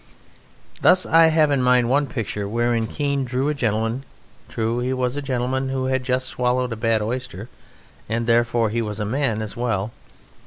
Thus 0.81 1.05
I 1.05 1.27
have 1.27 1.51
in 1.51 1.61
mind 1.61 1.87
one 1.87 2.07
picture 2.07 2.47
wherein 2.47 2.87
Keene 2.87 3.23
drew 3.23 3.49
a 3.49 3.53
gentleman; 3.53 4.03
true, 4.49 4.79
he 4.79 4.93
was 4.93 5.15
a 5.15 5.21
gentleman 5.21 5.69
who 5.69 5.85
had 5.85 6.03
just 6.03 6.25
swallowed 6.25 6.71
a 6.71 6.75
bad 6.75 7.03
oyster, 7.03 7.49
and 8.09 8.25
therefore 8.25 8.71
he 8.71 8.81
was 8.81 8.99
a 8.99 9.05
man 9.05 9.43
as 9.43 9.55
well. 9.55 9.91